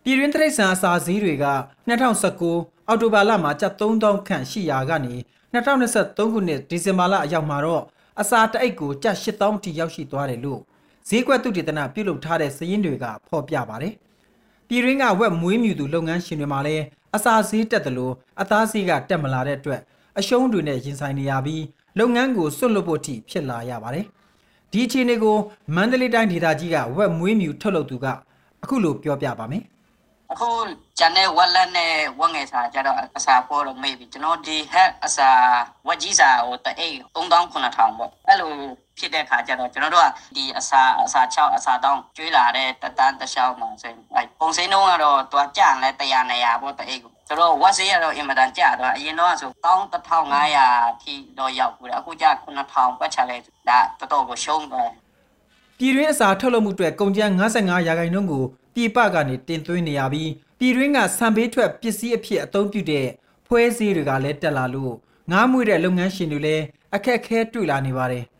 [0.05, 1.47] ပြည်တွင်းတရိတ်ဆန်အစာဈေးတွေက
[1.89, 5.15] 2019အောက်တိုဘာလမှာကျပ်3000ခန့်ရှိရာကနေ
[5.55, 7.83] 2023ခုနှစ်ဒီဇင်ဘာလအရောက်မှာတော့
[8.21, 10.61] အစာတအိတ်ကိုကျပ်8000ထိရောက်ရှိသွားတယ်လို့
[11.09, 13.95] ဈေးကွက်သုတေသနပြုလုပ်ထားတဲ့စည်ရင်းတွေကဖော်ပြပါတယ်။
[14.69, 16.85] ပြည်ရင်းကဝက်မွေးမြူသူလုပ်ငန်းရှင်တွေမှာလည်း
[17.17, 19.81] အစာဈေးတက်တယ်လို့အသားဈေးကတက်မလာတဲ့အတွက်
[20.19, 21.63] အရှုံးတွေနဲ့ရင်ဆိုင်နေရပြီး
[21.99, 24.05] လုပ်ငန်းကိုစွန့်လွတ်ဖို့ထိဖြစ်လာရပါတယ်။
[24.73, 25.37] ဒီအခြေအနေကို
[25.75, 28.07] မန္တလေးတိုင်းဒေသကြီးကဝက်မွေးမြူထုတ်လုပ်သူက
[28.63, 29.65] အခုလိုပြောပြပါမယ်။
[30.33, 30.49] အခု
[30.99, 35.29] ဂျန်နဲ့ဝက်လက်နဲ့ဝက်ငယ်စာကြတော့အစာပေါ်တော့မေးပြီကျွန်တော်ဒီဟက်အစာ
[35.87, 38.53] ဝက်ကြီးစာဟိုတအိတ်3900ပေါ့အဲ့လို
[38.99, 53.37] ဖြစ်တဲ့ခါကျတော့ကျွန်တော်တို့ကဒီအစာအစာ6အစာတောင်းကျွေးလာတဲ့တတန်းတခြားမှာဆိုရင်အဲပုံစံနှုန်းကတော့တွားကြံလဲ100 200ပေါ့တအိတ်ကိုဆိုတော့ဝက်စေးကတော့အင်မတန်ကျတော့အရင်တော့ဆို11500ထိတော့ရောက်ဘူးအခုကျ9000ပတ်ချလဲ
[53.69, 54.91] ဒါတော်တော်ကိုရှုံးသွား
[55.79, 63.07] ပြည်တွင်းအစာထုတ်လုပ်မှုအတွက်ကုန်ကျန်း55ရာခိုင်နှုန်းကိုပြည်ပကနေတင်သွင်းနေရပြီးပြည်တွင်းကဆံပေးထွက်ပစ္စည်းအဖြစ်အသုံးပြုတဲ့
[63.47, 64.95] ဖွဲစည်းတွေကလည်းတက်လာလို့
[65.31, 68.25] ငားမွေတဲ့လုပ်ငန်းရှင်တွေလည်းအခက်အခဲတွေ့လာနေပါတယ်။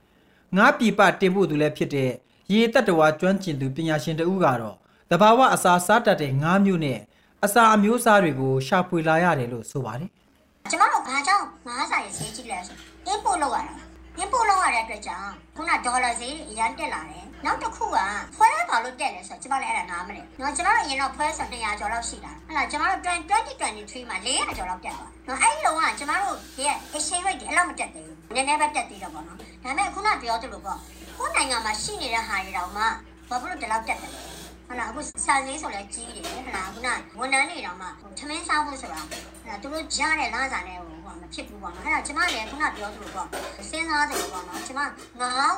[0.57, 2.11] ငားပြည်ပတင်ပို့သူလည်းဖြစ်တဲ့
[2.53, 4.77] ရေတက်တော်ကျွမ်းကျင်သူပညာရှင်တဦးကတော့
[5.11, 7.01] တဘာဝအစာစားတတ်တဲ့ငားမျိုးနဲ့
[7.45, 10.11] အစာအမျိုးအစားတွေကိုရှာဖွေလာရတယ်လို့ဆိုပါတယ်။
[10.71, 12.77] ကျွန်တော်တို့ဘာကြောင့်ငားစာရေးဈေးကြီးလဲဆို
[13.13, 13.75] import လုပ်ရတာ။
[14.23, 17.99] import လုပ်ရတဲ့အတွက်ကြောင့်ခုနဒေါ်လာဈေးအရန်တက်လာတယ်နောက်တစ်ခုက
[18.37, 30.79] ဖွဲဘာလို့တက်လဲဆိုတော့ကျမလည်းအဲ့ဒါနားမလဲ။နော်ကျမတို့အရင်တော့ဖွဲဆို200ကျော်လောက်ရှိတာ။ဟဲ့လားကျမတို့2023မှာ400ကျော်လောက်တက်သွား။နော်အဲ့ဒီလုံးကကျမတို့ရဲ့ exchange rate ဒီအဲ့လောက်မတက်သေးဘူး။နည်းနည်းပဲတက်သေးတော့ပေါ့နော်။ဒါပေမဲ့ခုနပြောသလိုပေါ့။
[31.19, 32.83] ကိုယ်နိုင်ငံမှာရှိနေတဲ့ဟာတွေတောင်မှ
[33.29, 34.23] ဘာဖြစ်လို့ဒီလောက်တက်တယ်လဲ။
[34.69, 37.87] ဟလာအခုစာစင်းဆိုလဲကြီးတယ်ဟလာခုနဝန်ထမ်းတွေတောင်မှ
[38.19, 43.27] ထမင်းစားဖို့ဆိုတာဟလာသူတို့ကြားတဲ့လမ်းစာနဲ့ဟို မဖြစ်ဘူးပေါ့နော်အဲ့ဒါကျမလည်းခုနပြောသလိုပေါ့
[43.71, 44.93] စဉ်းစားတယ်ပေါ့နော်ကျမငါး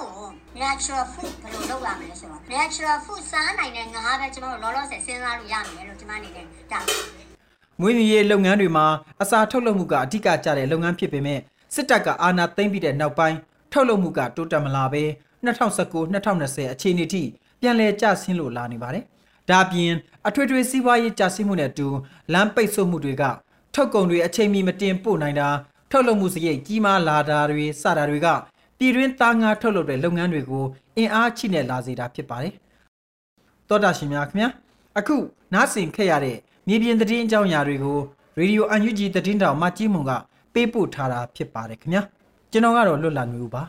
[0.03, 0.27] ကို
[0.63, 6.81] natural food ဘယ်လိုလုပ်ရမလဲဆိုတော့ natural food စားနိုင်တဲ့ငါးပဲကျမတို့လောလောဆယ်စဉ်းစားလို့ရမယ်လို့ကျမအနေနဲ့ဒါ
[7.81, 8.87] မွေးမြူရေးလုပ်ငန်းတွေမှာ
[9.23, 11.41] အစာထုတ်လုပ်မှုကအဓိကကျတဲ့လုပ်ငန်းဖြစ်ပေမဲ့
[11.75, 13.37] စစ်တပ်ကအာဏာသိမ်းပြီးတဲ့နောက်ပိုင်း
[13.73, 15.05] ထုတ်လုပ်မှုကတိုးတက်မလာဘဲ
[15.45, 17.23] 2019-2020အခြေအနေထိ
[17.61, 19.05] ပြန်လည်ကျဆင်းလို့လာနေပါတယ်။
[19.51, 19.93] ဒါပြင်
[20.29, 21.89] အထွေထွေစီးပွားရေးကျဆင်းမှုနဲ့အတူ
[22.33, 23.25] လမ်းပိတ်ဆို့မှုတွေက
[23.79, 25.49] ထုတ်ကုန်တွေအချိန်မီမတင်ပို့နိုင်တာ
[25.91, 28.29] ထုတ်လုပ်မှုစရိတ်ကြီးမားလာတာတွေစတာတွေက
[28.79, 30.65] ပြည်တွင်းသားငါထုတ်လုပ်တဲ့လုပ်ငန်းတွေကို
[30.97, 32.55] အင်အားချိနဲ့လာစေတာဖြစ်ပါတယ်။
[33.69, 34.49] သောတာရှင်များခင်ဗျာ
[34.99, 35.17] အခု
[35.55, 36.37] နားဆင်ခဲ့ရတဲ့
[36.69, 37.99] မြေပြင်သတင်းအကြောင်းအရာတွေကို
[38.39, 40.13] ရေဒီယိုအန်ယူဂျီသတင်းတောင်မကြီးမုံက
[40.55, 42.03] ပေးပို့ထားတာဖြစ်ပါတယ်ခင်ဗျာ
[42.53, 43.63] ကျွန်တော်ကတော့လွတ်လပ်မျိုးပါ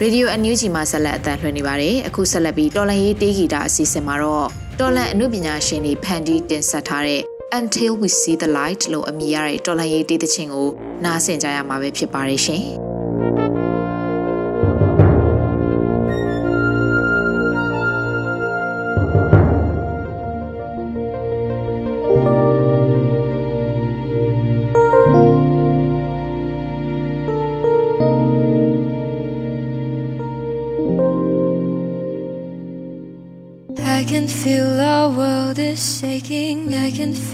[0.00, 4.48] ရေဒီယိုအန်ယူဂျီမှာဆက်လက်အသံလွှင့်နေပါတယ်အခုဆက်လက်ပြီးတော်လန်ရေးတေးဂီတာအစီအစဉ်မှာတော့
[4.80, 7.20] တော်လန်အမှုပညာရှင်တွေဖန်တီးတင်ဆက်ထားတဲ့
[7.58, 10.68] Until We See the Light လို့အမည်ရတဲ့တော်လန်ရေးတေးသချင်းကို
[11.04, 12.64] နားဆင်ကြရမှာပဲဖြစ်ပါတယ်ရှင်။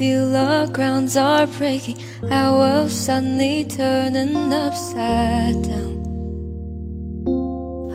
[0.00, 1.98] feel our grounds are breaking.
[2.30, 6.00] Our world suddenly turning upside down.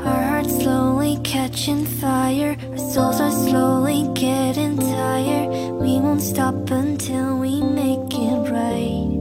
[0.05, 2.55] Our hearts slowly catching fire.
[2.69, 5.49] Our souls are slowly getting tired.
[5.81, 9.15] We won't stop until we make it right.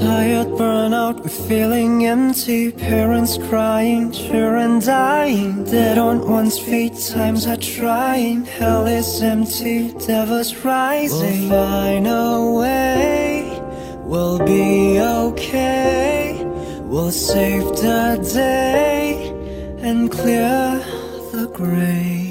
[0.00, 2.72] Tired, burnout, we're feeling empty.
[2.72, 5.64] Parents crying, children dying.
[5.64, 8.44] Dead on one's feet, times are trying.
[8.44, 11.48] Hell is empty, devils rising.
[11.48, 13.60] We'll find a way,
[14.02, 16.42] we'll be okay.
[16.84, 19.28] We'll save the day
[19.80, 20.80] and clear
[21.32, 22.22] the gray.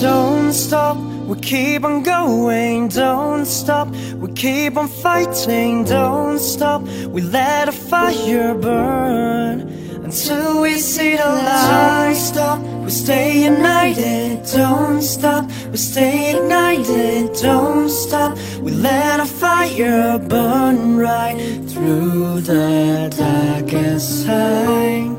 [0.00, 2.88] Don't stop, we keep on going.
[2.88, 3.88] Don't stop,
[4.20, 5.84] we keep on fighting.
[5.84, 6.82] Don't stop,
[7.14, 9.75] we let a fire burn
[10.06, 12.12] until we see the light.
[12.14, 14.46] Don't stop, we stay united.
[14.52, 17.32] Don't stop, we stay ignited.
[17.42, 21.36] Don't stop, we let a fire burn right
[21.70, 25.18] through the darkest time.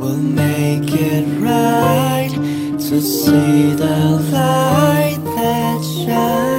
[0.00, 2.32] We'll make it right
[2.88, 3.98] to see the
[4.32, 6.53] light that shines.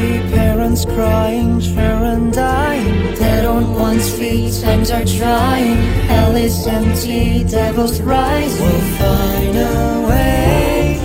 [0.00, 3.14] Parents crying, children dying.
[3.16, 5.76] Dead on one's feet, times are trying.
[6.08, 8.64] Hell is empty, devils rising.
[8.64, 10.98] We'll find a way,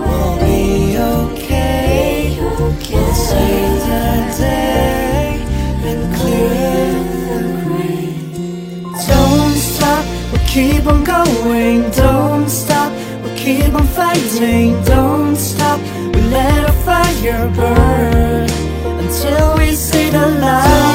[0.00, 2.36] we'll be okay.
[2.40, 5.40] We'll save the day
[5.88, 6.92] and clear
[7.28, 8.06] the gray.
[9.06, 11.90] Don't stop, we'll keep on going.
[11.90, 14.82] Don't stop, we'll keep on fighting.
[14.84, 15.80] Don't stop,
[16.12, 18.31] we'll let our fire burn
[19.24, 20.91] until we see the light.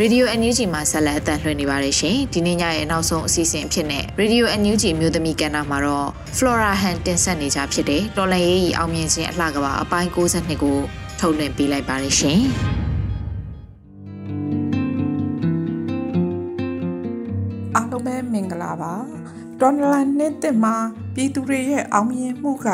[0.00, 10.78] ရေဒီယို NUG မှာဆက်လက်အသံလွှင့်နေပါတယ်ရှင်ဒီနေ့ညရဲ့နောက်ဆုံးအစီအစဉ်အဖြစ်နဲ့ရေဒီယို NUG မျိုးသမီးကဏ္ဍမှာတော့ Flora Han တင်ဆက်နေကြဖြစ်တဲ့တော်လန်ရေးကြီးအောင်မြင်ခြင်းအလှကပါအပိုင်း62ကို
[11.20, 12.40] ထုတ်လွှင့်ပေးလိုက်ပါတယ်ရှင်
[17.74, 18.94] အားလုံးပဲမင်္ဂလာပါ
[19.60, 20.76] ဒေါ်လာနှစ်သက်မှာ
[21.14, 22.68] ပြည်သူတွေရဲ့အောင်မြင်မှုက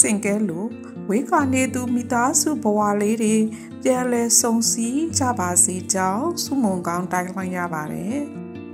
[0.00, 0.68] စင်ကဲလို့
[1.08, 3.36] ဝေးကနေသူမိသားစုဘဝလေးတွေ
[3.82, 8.18] ပြန်လဲစုံစည်းကြပါစေကြောင်းစုမုံကောင်းတိုက်လှမ်းရပါတယ်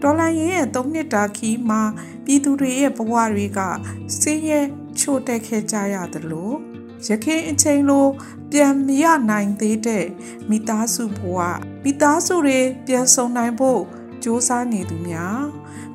[0.02, 1.82] ဒေါ်လာရဲ့၃နှစ်တာခီးမှာ
[2.24, 3.60] ပြည်သူတွေရဲ့ဘဝတွေက
[4.20, 4.60] စင်းရဲ
[5.00, 6.56] ချို့တက်ခဲ့ကြရတယ်လို့
[7.06, 8.06] ရခင်အချိန်လို
[8.52, 10.06] ပြန်မရနိုင်သေးတဲ့
[10.50, 11.38] မိသားစုဘဝ
[11.84, 13.82] မိသားစုတွေပြန်ဆုံနိုင်ဖို့
[14.22, 15.40] စ조사နေသူများ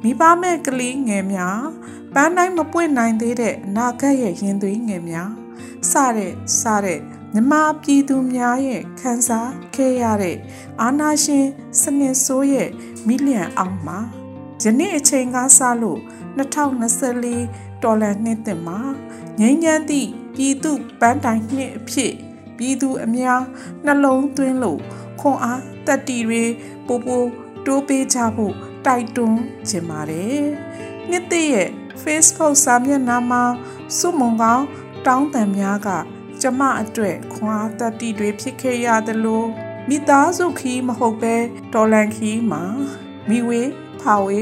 [0.04, 1.62] မိဘမဲ့ကလေးငယ်များ
[2.13, 5.32] ပန်းတိုင်းမပွင့်နိုင်သေးတဲ့အနာဂတ်ရဲ့ရင်သွေးငယ်များ
[5.91, 7.02] စတဲ့စတဲ့
[7.33, 10.37] မြမပြည်သူများရဲ့ခံစားခဲ့ရတဲ့
[10.81, 11.45] အာနာရှင်
[11.81, 12.69] စနစ်ဆိုးရဲ့
[13.07, 13.99] မိလျံအောင်မှာ
[14.63, 15.99] ယနေ့အချိန်ကစလို့
[16.37, 18.79] 2024ဒေါ်လာနှစ်တင်မှာ
[19.39, 22.13] ငိမ့်ညမ်းသည့်ပြည်သူပန်းတိုင်နှစ်အဖြစ်
[22.57, 23.41] ပြည်သူအများ
[23.85, 24.79] နှလုံးသွင်းလို့
[25.19, 26.43] ခွန်အားတက်တီတွေ
[26.87, 27.23] ပိုပို
[27.65, 30.43] တိုးပေးကြဖို့တိုက်တွန်းခြင်းပါတယ်။
[31.09, 31.69] နှစ်သိရဲ့
[32.03, 33.43] Facebook စာမျက်နှာမှာ
[33.97, 34.65] စုမုံကောင်း
[35.05, 35.89] တောင်းတန်များက
[36.41, 39.43] ကျမအတွက်ခွာတတိတွေဖြစ်ခဲ့ရသလို
[39.89, 41.36] မိသားစုခီးမဟုတ်ပဲ
[41.73, 42.63] တော်လန်ခီးမှာ
[43.30, 43.62] မိဝေ
[44.01, 44.41] ဖာဝေ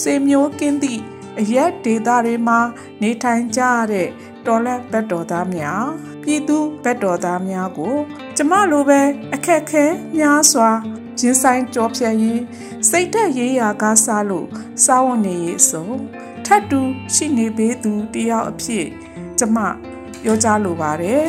[0.00, 1.02] စေမျိုးကင်းသည့်
[1.40, 2.58] အရက်ဒေတာတွေမှာ
[3.02, 4.08] နေထိုင်ကြရတဲ့
[4.46, 5.84] တော်လက်ဘက်တော်သားများ
[6.22, 7.96] ပြည်သူဘက်တော်သားများကို
[8.36, 9.00] ကျမလိုပဲ
[9.34, 9.84] အခက်ခဲ
[10.16, 10.70] များစွာ
[11.20, 12.40] ရင်ဆိုင်ကြောဖြတ်ရင်
[12.88, 14.48] စိတ်သက်ရေးရာကားစားလို့
[14.84, 15.90] စောင်းနေရေးဆို
[16.46, 16.80] ထတ်တူ
[17.14, 18.86] ရှိနေပေးသူတယောက်အဖြစ်
[19.38, 19.58] ကျမ
[20.22, 21.24] ပြောကြားလိုပါတယ်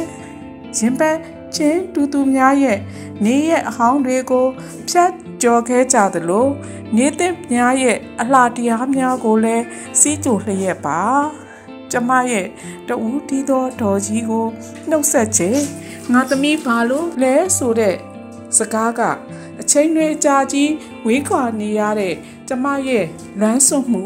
[0.78, 1.18] ရင်ပတ်
[1.56, 2.78] ချင်းတူတူများရဲ့
[3.26, 4.48] နေရဲ့အဟောင်းတွေကို
[4.90, 6.48] ဖြတ်ကျော်ခဲ့ကြသလို
[6.96, 9.66] နေသစ်များရဲ့အလှတရားများကိုလည်း
[10.00, 11.02] စီးကြိုလျက်ပါ
[11.92, 12.48] ကျမရဲ့
[12.88, 14.46] တူတီသောဒေါ်ကြီးကို
[14.90, 15.64] နှုတ်ဆက်ခြင်း
[16.12, 17.96] ငါသမီးဘာလို့လဲဆိုတဲ့
[18.58, 19.02] စကားက
[19.62, 20.72] အချိန်တွေကြာကြီး
[21.06, 22.16] ဝေးခွာနေရတဲ့
[22.48, 23.06] ကျမရဲ့
[23.42, 24.06] လမ်းစွမှု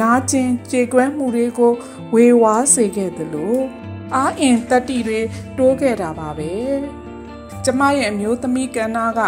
[0.00, 1.72] နာကျင်ကြေကွဲမှုတွေကို
[2.14, 3.81] ဝေဝါးစေခဲ့သလို
[4.16, 5.20] အာအင်တတိတွေ
[5.58, 6.52] တိုးခဲ့တာပါပဲ
[7.64, 9.20] ကျမရဲ့အမျိုးသမီးကန္နာက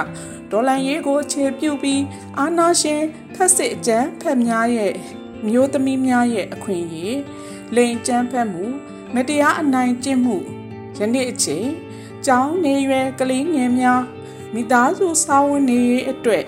[0.51, 2.03] ဒေါ်လန်ရေးကိုခြေပြုတ်ပြီး
[2.38, 3.03] အာနာရှင်
[3.35, 4.94] ဖက်စစ်အကျန်းဖက်များရဲ့
[5.47, 7.18] မျိုးသမီးများရဲ့အခွင့်အရေး
[7.77, 8.64] လိန်ကျန်းဖက်မှု
[9.14, 10.37] မတရားအနိုင်ကျင့်မှု
[10.99, 11.68] ယနေ့အချိန်
[12.27, 14.03] ကျောင်းနေရွယ်ကလေးငယ်များ
[14.55, 16.44] မိသားစုစာဝန်နေရေးအတွက်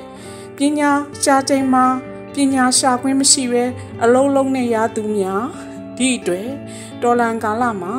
[0.56, 0.90] ပညာ
[1.22, 1.86] ရှားချိန်မှာ
[2.34, 3.64] ပညာရှာခွင့်မရှိဘဲ
[4.02, 5.44] အလုံးလုံးနဲ့ရသူများ
[5.96, 6.48] ဒီအတွက်
[7.02, 7.94] တော်လန်ကာလမှာ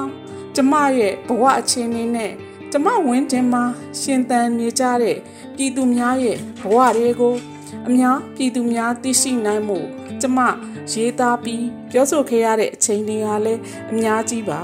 [0.59, 2.31] ကျမရဲ့ဘဝအခြေအနေနဲ့
[2.71, 3.63] ကျမဝင်းတင်မှာ
[3.99, 5.17] ရှင်သန်နေကြတဲ့
[5.55, 7.35] ပြည်သူများရဲ့ဘဝတွေကို
[7.87, 9.77] အများပြည်သူများသိရှိနိုင်မှု
[10.21, 10.39] ကျမ
[10.91, 14.61] ရေးသားပြီးပြောဆိုခဲ့ရတဲ့အချိန်တွေကလည်းအများကြီးပါ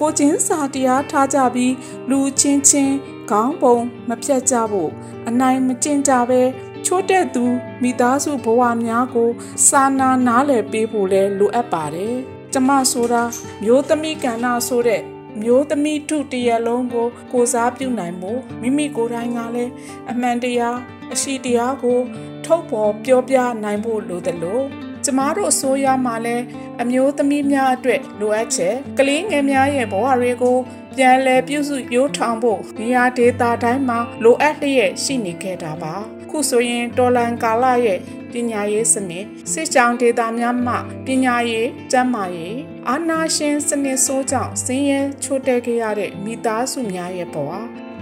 [0.00, 1.74] ကိုချင်းစာတရားထားကြပြီး
[2.10, 2.94] လူချင်းချင်း
[3.30, 3.76] ခေါင်းပုံ
[4.08, 4.90] မဖြတ်ကြဖို့
[5.28, 6.42] အနိုင်မကျင့်ကြပဲ
[6.86, 7.44] ချိုးတဲ့သူ
[7.82, 9.30] မိသားစုဘဝများကို
[9.68, 12.16] စာနာနားလည်ပေးဖို့လဲလိုအပ်ပါတယ်
[12.52, 13.22] ကျမဆိုတာ
[13.62, 15.02] မျိုးသမီးကဏ္ဍဆိုတဲ့
[15.42, 19.72] မျိုးသမီးထုတရလုံးကို ကိုစားပြုနိုင်မှုမိမိကိုယ်တိုင်ကလည်း
[20.10, 20.78] အမှန်တရား
[21.12, 21.98] အရှိတရားကို
[22.44, 24.64] ထုတ်ဖော်ပြောပြနိုင်ဖို့လိုတယ်လို့
[25.04, 26.44] ကျမတို့အစိုးရမှလည်း
[26.82, 30.56] အမျိုးသမီးများအတွက်လိုအပ်ချက်ကလေးငယ်များရဲ့ဘဝတွေကို
[30.96, 35.94] ပြန်လည်ပြုစုပြောထောင်ဖို့နေရာဒေသတိုင်းမှာလိုအပ်လျက်ရှိနေခဲ့တာပါ
[36.30, 38.00] ခုဆိုရင်တော်လန်ကာလရဲ့
[38.32, 40.74] ပညာရေးစနစ်စစ်ကြောင်းဒေတာများမှ
[41.06, 42.58] ပညာရေးကျန်းမာရေး
[42.88, 47.50] အာနာရှင်စနစ်ဆိုးကြောင့်ဆင်းရဲချို့တဲ့ခဲ့ရတဲ့မိသားစုများရဲ့ဘဝ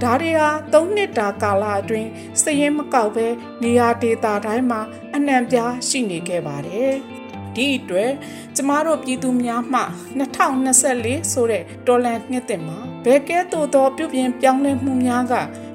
[0.02, 2.08] ဒါတွေဟာ၃နှစ်တာကာလအတွင်း
[2.42, 3.26] စည်ရင်မကောက်ပဲ
[3.62, 4.80] နေရာဒေတာတိုင်းမှာ
[5.14, 6.94] အနှံပြားရှိနေခဲ့ပါတယ်
[7.56, 8.12] ဒီအတွက်
[8.56, 9.82] ကျမတို့ပြည်သူများမှ
[10.60, 15.34] 2024ဆိုတဲ့ဒေါ်လာနှစ်တင်မှာဘယ်ကဲ့သို့သောပြုပြင်ပြောင်းလဲမှုများက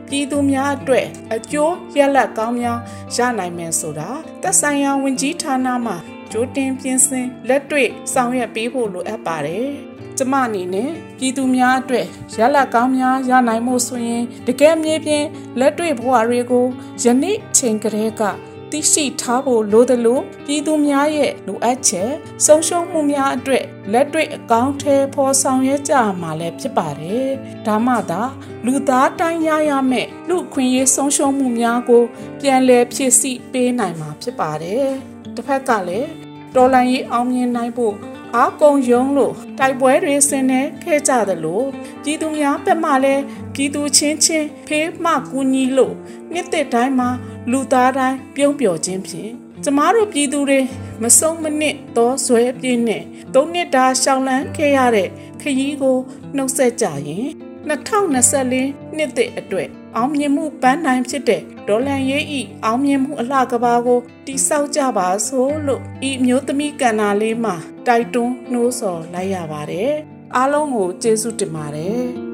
[0.10, 2.78] ပြည်သူများအတွက်အကျိုးရလဒ်ကောင်းများ
[3.16, 4.10] ရနိုင်မယ်ဆိုတာ
[4.42, 5.94] သက်ဆိုင်ရာဝန်ကြီးဌာနမှ
[6.32, 9.70] ကြိုတင်ပြင်ဆင်လက်တွေ့ဆောင်ရွက်ပေးဖို့လိုအပ်ပါတယ်။
[10.18, 12.08] ကျမအနေနဲ့ပြည်သူများအတွက်
[12.40, 15.26] ရလဒ်ကောင်းများရနိုင်မှုဆိုရင်တကယ်မြေပြင်
[15.60, 16.66] လက်တွေ့ဘဝတွေကို
[17.04, 18.22] ယနေ့ချိန်ကလေးက
[18.72, 22.12] သိရှိထားဖို့လိုသလိုပြည်သူများရဲ့လိုအပ်ချက်
[22.46, 27.28] ဆုံးရှုံးမှုများအတွက်လက်တွေ့အကောင့်ထဲဖော်ဆောင်ရကြမှာလည်းဖြစ်ပါတယ်။
[27.68, 28.22] ဒါမှသာ
[28.66, 32.04] လူသားတိုင်းရရမယ့်လူခွင့်ရေးဆုံးရှုံးမှုများကို
[32.42, 34.88] ပြန်လည်ဖြည့်ဆည်းပေးနိုင်မှာဖြစ်ပါတယ်။
[35.36, 36.10] တစ်ဖက်ကလည်း
[36.56, 37.96] တော်လန်ရေးအောင်မြင်နိုင်ဖို့
[38.36, 41.62] အားကုန်ယုံလို့တိုက်ပွဲတွေဆင်နေခဲ့ကြသလို
[42.04, 45.96] ပြည်သူများဘက်မှလည်းပြည်သူချင်းချင်းဖေးမှကူညီလို့
[46.34, 47.10] နှစ်သက်တိုင်းမှာ
[47.52, 49.32] လူသားတိုင်းပြုံးပျော်ခြင်းဖြင့်
[49.64, 50.60] ကျမတို့ပြည်သူတွေ
[51.04, 55.10] မဆုံးမနစ်သောဇွဲပြင်းနဲ့သုံးနှစ်တာရှောင်လန်းခဲ့ရတဲ့
[55.42, 55.98] ခရီးကို
[56.36, 57.28] နှုတ်ဆက်ကြရင်
[57.70, 67.56] 2024နှစ်သစ်အတွက် အောင်မြင်မှုပန်းနိုင်ဖြစ်တဲ့ဒေါ်လန်ရေးဤအောင်မြင်မှုအလှကဘာကိုတိဆောက်ကြပါစို့လို့ဤမျိုးသမီးကန္နာလေးမှာ
[67.88, 69.92] တိုက်တွန်းနှိုးဆော်လိုက်ရပါတယ်
[70.36, 72.30] အားလုံးကိုကျေးဇူးတင်ပါတယ်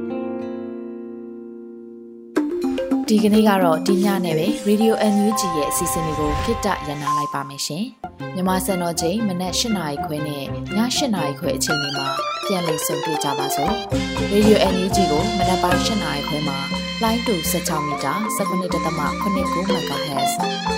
[3.10, 7.86] ဒီကနေ့ကတော့ဒီညနဲ့ပဲ Radio NUG ရဲ့အစီအစဉ်လေးကိုခਿੱတရနာလိုက်ပါမယ်ရှင်။
[8.36, 10.46] မြမစံတော်ချိန်မနက်၈နာရီခွဲနဲ့ည
[10.78, 10.78] ၈
[11.16, 12.08] နာရီခွဲအချိန်တွေမှာ
[12.46, 13.74] ပြန်လည်ဆုံတွေ့ကြပါစို့။
[14.34, 19.36] Radio NUG ကိုမနက်ပိုင်း၈နာရီခွဲမှာ လိုင်းတူ16မီတာ19.8
[19.96, 20.32] MHz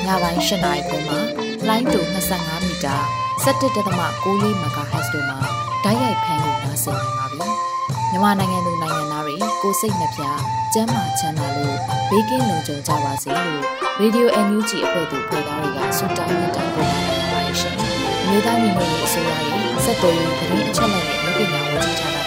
[0.05, 1.19] ညပိုင်း၈နာရီခွဲမှာ
[1.67, 1.99] လိုင်းတူ
[2.33, 2.95] 25မီတာ
[3.43, 5.39] 17.6 MHz တို့မှာ
[5.83, 7.47] ဓာတ်ရိုက်ဖမ်းလို့နိုင်စေနိုင်ပါပြီ။
[8.11, 10.21] မြန်မာနိုင်ငံသူနိုင်ငံသားတွေကိုစိတ်နှပြ
[10.73, 11.77] ကျမ်းမာချမ်းသာလို့
[12.09, 13.61] ဘေးကင်းလုံခြုံကြပါစေလို့
[14.01, 17.75] Radio NUG အဖွဲ့သူဖွဲ့သားတွေကဆုတောင်းမြတ်တာပို့တာနေပါတယ်ရှင်။
[18.27, 22.17] မြေသားညီမတွေအစိုးရရဲ့စက်တော်ရင်သတင်းအချက်အလက်တွေလူပညာဝန်ကြီးဌာန